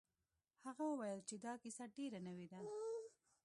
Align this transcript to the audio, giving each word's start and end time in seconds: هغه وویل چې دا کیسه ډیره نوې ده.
هغه 0.65 0.83
وویل 0.87 1.21
چې 1.29 1.35
دا 1.45 1.53
کیسه 1.63 1.83
ډیره 1.95 2.19
نوې 2.27 2.47
ده. 2.51 2.59